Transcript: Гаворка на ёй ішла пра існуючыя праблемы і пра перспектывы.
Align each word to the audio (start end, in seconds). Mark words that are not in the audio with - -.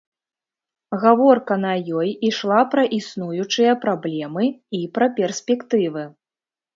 Гаворка 1.01 1.57
на 1.65 1.73
ёй 1.99 2.09
ішла 2.29 2.61
пра 2.71 2.85
існуючыя 2.99 3.75
праблемы 3.83 4.45
і 4.79 4.81
пра 4.97 5.05
перспектывы. 5.21 6.03